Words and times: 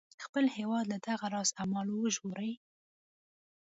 خپل 0.25 0.45
هیواد 0.57 0.85
له 0.91 0.97
دغه 1.07 1.25
راز 1.33 1.49
اعمالو 1.59 1.93
وژغوري. 1.97 2.53